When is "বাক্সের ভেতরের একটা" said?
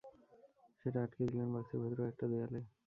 1.53-2.25